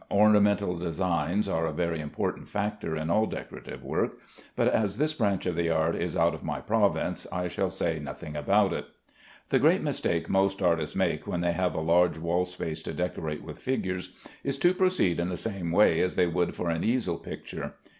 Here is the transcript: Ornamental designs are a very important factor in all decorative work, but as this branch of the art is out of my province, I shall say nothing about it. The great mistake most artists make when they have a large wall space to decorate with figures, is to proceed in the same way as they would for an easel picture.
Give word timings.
Ornamental 0.09 0.77
designs 0.79 1.47
are 1.47 1.67
a 1.67 1.71
very 1.71 1.99
important 1.99 2.49
factor 2.49 2.95
in 2.97 3.11
all 3.11 3.27
decorative 3.27 3.83
work, 3.83 4.17
but 4.55 4.67
as 4.67 4.97
this 4.97 5.13
branch 5.13 5.45
of 5.45 5.55
the 5.55 5.69
art 5.69 5.95
is 5.95 6.17
out 6.17 6.33
of 6.33 6.43
my 6.43 6.59
province, 6.59 7.27
I 7.31 7.47
shall 7.47 7.69
say 7.69 7.99
nothing 7.99 8.35
about 8.35 8.73
it. 8.73 8.85
The 9.49 9.59
great 9.59 9.83
mistake 9.83 10.27
most 10.27 10.59
artists 10.59 10.95
make 10.95 11.27
when 11.27 11.41
they 11.41 11.53
have 11.53 11.75
a 11.75 11.81
large 11.81 12.17
wall 12.17 12.45
space 12.45 12.81
to 12.81 12.93
decorate 12.93 13.43
with 13.43 13.59
figures, 13.59 14.13
is 14.43 14.57
to 14.57 14.73
proceed 14.73 15.19
in 15.19 15.29
the 15.29 15.37
same 15.37 15.71
way 15.71 15.99
as 16.01 16.15
they 16.15 16.25
would 16.25 16.55
for 16.55 16.71
an 16.71 16.83
easel 16.83 17.17
picture. 17.19 17.75